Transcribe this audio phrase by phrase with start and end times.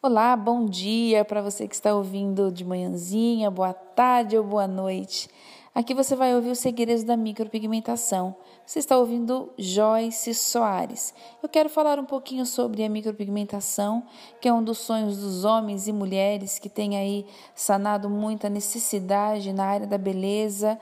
[0.00, 5.28] Olá, bom dia para você que está ouvindo de manhãzinha, boa tarde ou boa noite.
[5.74, 8.36] Aqui você vai ouvir os segredos da micropigmentação.
[8.64, 11.12] Você está ouvindo Joyce Soares.
[11.42, 14.04] Eu quero falar um pouquinho sobre a micropigmentação,
[14.40, 19.52] que é um dos sonhos dos homens e mulheres que tem aí sanado muita necessidade
[19.52, 20.78] na área da beleza,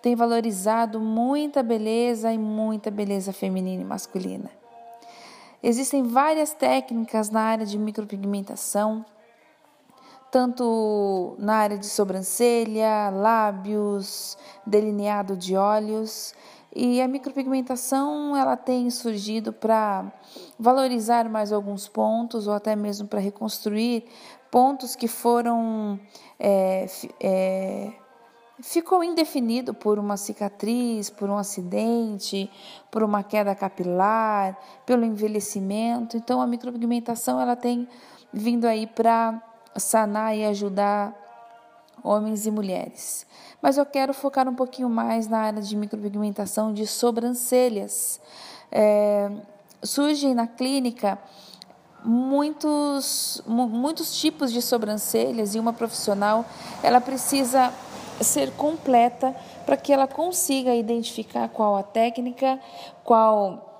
[0.00, 4.63] tem valorizado muita beleza e muita beleza feminina e masculina.
[5.66, 9.02] Existem várias técnicas na área de micropigmentação,
[10.30, 14.36] tanto na área de sobrancelha, lábios,
[14.66, 16.34] delineado de olhos.
[16.76, 20.12] E a micropigmentação ela tem surgido para
[20.58, 24.04] valorizar mais alguns pontos ou até mesmo para reconstruir
[24.50, 25.98] pontos que foram
[26.38, 26.84] é,
[27.18, 27.92] é,
[28.62, 32.50] ficou indefinido por uma cicatriz, por um acidente,
[32.90, 36.16] por uma queda capilar, pelo envelhecimento.
[36.16, 37.88] Então a micropigmentação ela tem
[38.32, 39.42] vindo aí para
[39.76, 41.14] sanar e ajudar
[42.02, 43.26] homens e mulheres.
[43.60, 48.20] Mas eu quero focar um pouquinho mais na área de micropigmentação de sobrancelhas.
[48.70, 49.30] É,
[49.82, 51.18] surgem na clínica
[52.04, 56.44] muitos, muitos tipos de sobrancelhas e uma profissional
[56.82, 57.72] ela precisa
[58.20, 59.34] ser completa
[59.66, 62.60] para que ela consiga identificar qual a técnica,
[63.02, 63.70] qual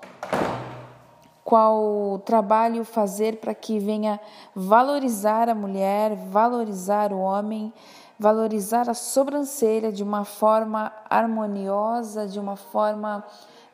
[1.45, 4.19] qual trabalho fazer para que venha
[4.55, 7.71] valorizar a mulher, valorizar o homem,
[8.19, 13.23] valorizar a sobrancelha de uma forma harmoniosa, de uma forma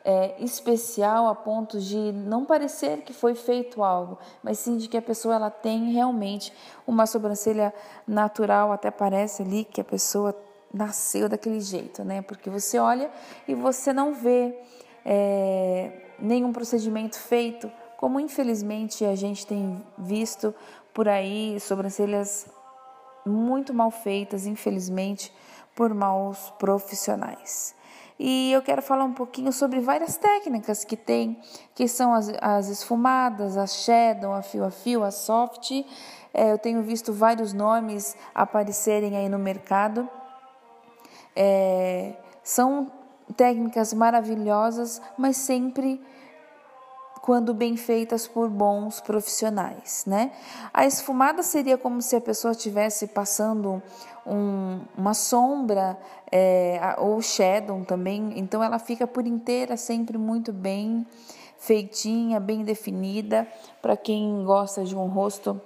[0.03, 4.97] é, especial a ponto de não parecer que foi feito algo, mas sim de que
[4.97, 6.51] a pessoa ela tem realmente
[6.85, 7.73] uma sobrancelha
[8.05, 10.35] natural, até parece ali que a pessoa
[10.73, 12.21] nasceu daquele jeito, né?
[12.21, 13.11] Porque você olha
[13.47, 14.57] e você não vê
[15.05, 20.53] é, nenhum procedimento feito, como infelizmente a gente tem visto
[20.93, 22.47] por aí, sobrancelhas
[23.25, 25.31] muito mal feitas, infelizmente,
[25.75, 27.75] por maus profissionais.
[28.23, 31.41] E eu quero falar um pouquinho sobre várias técnicas que tem,
[31.73, 35.71] que são as, as esfumadas, a shadow, a fio a fio, a soft.
[36.31, 40.07] É, eu tenho visto vários nomes aparecerem aí no mercado.
[41.35, 42.91] É, são
[43.35, 46.01] técnicas maravilhosas, mas sempre
[47.21, 50.31] quando bem feitas por bons profissionais, né?
[50.73, 53.81] A esfumada seria como se a pessoa estivesse passando
[54.25, 55.97] um, uma sombra
[56.31, 61.05] é, ou shadow também, então ela fica por inteira sempre muito bem
[61.57, 63.47] feitinha, bem definida
[63.83, 65.61] para quem gosta de um rosto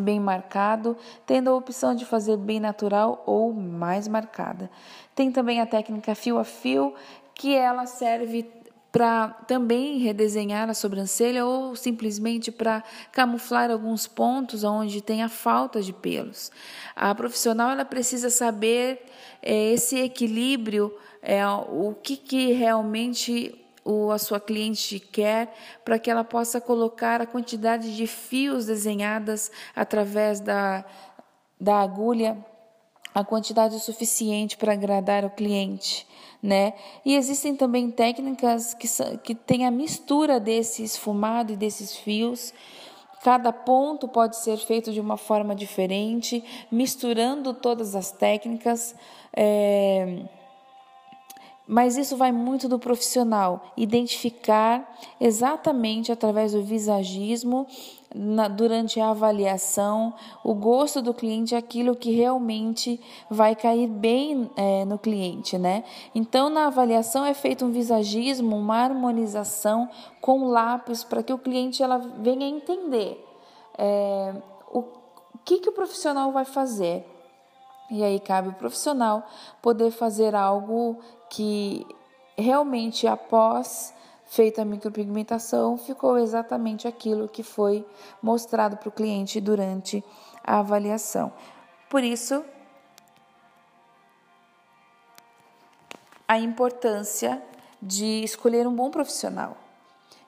[0.00, 0.96] bem marcado,
[1.26, 4.70] tendo a opção de fazer bem natural ou mais marcada.
[5.14, 6.94] Tem também a técnica fio a fio,
[7.34, 8.60] que ela serve
[8.92, 15.80] para também redesenhar a sobrancelha ou simplesmente para camuflar alguns pontos onde tem a falta
[15.80, 16.50] de pelos.
[16.96, 19.02] A profissional ela precisa saber
[19.40, 23.54] é, esse equilíbrio, é, o que, que realmente
[23.90, 25.52] o, a sua cliente quer
[25.84, 30.84] para que ela possa colocar a quantidade de fios desenhadas através da,
[31.60, 32.38] da agulha,
[33.12, 36.06] a quantidade suficiente para agradar o cliente.
[36.40, 36.72] Né?
[37.04, 38.86] E existem também técnicas que,
[39.18, 42.54] que têm a mistura desse esfumado e desses fios.
[43.22, 48.94] Cada ponto pode ser feito de uma forma diferente, misturando todas as técnicas.
[49.36, 50.24] É
[51.70, 57.64] mas isso vai muito do profissional, identificar exatamente através do visagismo,
[58.12, 64.84] na, durante a avaliação, o gosto do cliente, aquilo que realmente vai cair bem é,
[64.84, 65.84] no cliente, né?
[66.12, 69.88] Então, na avaliação é feito um visagismo, uma harmonização
[70.20, 73.24] com lápis para que o cliente ela venha entender
[73.78, 74.34] é,
[74.72, 74.82] o,
[75.44, 77.06] que, que o profissional vai fazer.
[77.92, 79.24] E aí cabe o profissional
[79.62, 80.98] poder fazer algo
[81.30, 81.86] que
[82.36, 83.94] realmente após
[84.26, 87.86] feita a micropigmentação ficou exatamente aquilo que foi
[88.22, 90.04] mostrado para o cliente durante
[90.44, 91.32] a avaliação.
[91.88, 92.44] Por isso,
[96.28, 97.42] a importância
[97.82, 99.56] de escolher um bom profissional.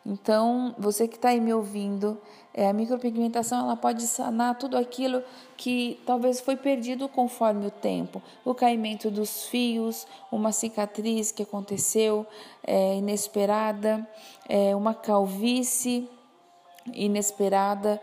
[0.04, 2.20] Então, você que está aí me ouvindo,
[2.52, 5.22] é, a micropigmentação ela pode sanar tudo aquilo
[5.56, 8.20] que talvez foi perdido conforme o tempo.
[8.44, 12.26] O caimento dos fios, uma cicatriz que aconteceu
[12.64, 14.06] é, inesperada,
[14.48, 16.10] é, uma calvície
[16.92, 18.00] inesperada,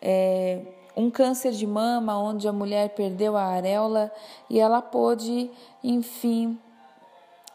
[0.00, 0.62] é,
[0.96, 4.12] um câncer de mama onde a mulher perdeu a areola
[4.48, 5.50] e ela pôde,
[5.82, 6.58] enfim,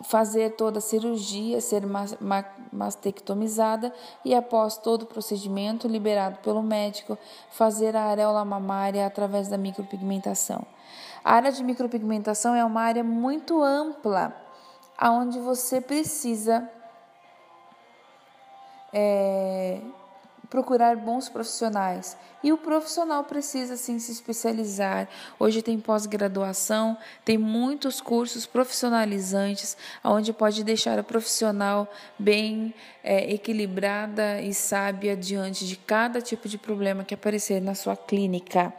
[0.08, 1.84] fazer toda a cirurgia, ser
[2.72, 3.94] mastectomizada
[4.24, 7.18] e após todo o procedimento liberado pelo médico,
[7.50, 10.66] fazer a areola mamária através da micropigmentação.
[11.24, 14.36] A área de micropigmentação é uma área muito ampla,
[14.98, 16.70] aonde você precisa
[18.94, 19.82] é,
[20.46, 22.18] procurar bons profissionais.
[22.44, 25.08] E o profissional precisa sim se especializar.
[25.40, 31.88] Hoje tem pós-graduação, tem muitos cursos profissionalizantes, onde pode deixar a profissional
[32.20, 37.96] bem é, equilibrada e sábia diante de cada tipo de problema que aparecer na sua
[37.96, 38.74] clínica.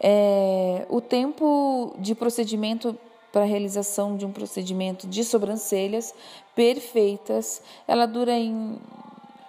[0.00, 2.96] É, o tempo de procedimento
[3.32, 6.14] para a realização de um procedimento de sobrancelhas
[6.54, 8.78] perfeitas, ela dura em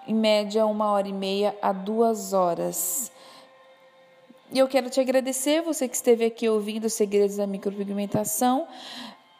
[0.09, 3.11] em média uma hora e meia a duas horas.
[4.51, 8.67] E eu quero te agradecer, você que esteve aqui ouvindo os segredos da micropigmentação,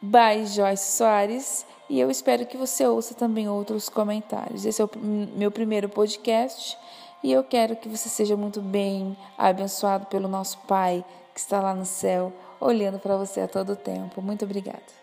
[0.00, 4.64] by Joyce Soares, e eu espero que você ouça também outros comentários.
[4.64, 4.90] Esse é o
[5.36, 6.78] meu primeiro podcast
[7.20, 11.74] e eu quero que você seja muito bem abençoado pelo nosso Pai que está lá
[11.74, 14.22] no céu, olhando para você a todo tempo.
[14.22, 15.00] Muito obrigada.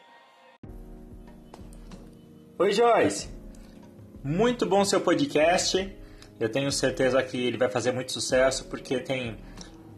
[2.57, 3.36] Oi, Joyce.
[4.27, 5.89] Muito bom seu podcast.
[6.37, 9.37] Eu tenho certeza que ele vai fazer muito sucesso porque tem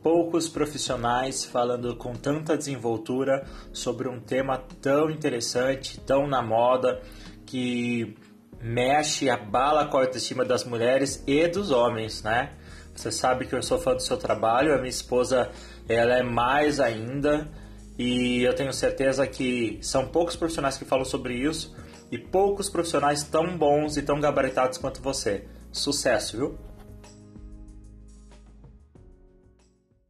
[0.03, 3.43] poucos profissionais falando com tanta desenvoltura
[3.73, 7.01] sobre um tema tão interessante, tão na moda,
[7.43, 8.15] que
[8.61, 12.51] mexe, abala com a autoestima das mulheres e dos homens, né?
[12.93, 15.49] Você sabe que eu sou fã do seu trabalho, a minha esposa
[15.87, 17.49] ela é mais ainda
[17.97, 21.75] e eu tenho certeza que são poucos profissionais que falam sobre isso
[22.11, 25.45] e poucos profissionais tão bons e tão gabaritados quanto você.
[25.71, 26.68] Sucesso, viu?